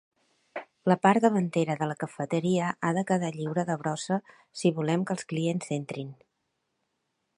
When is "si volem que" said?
4.63-5.17